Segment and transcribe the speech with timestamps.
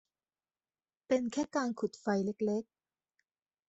[1.07, 2.73] เป็นแค่การขุดไฟเล็ก ๆ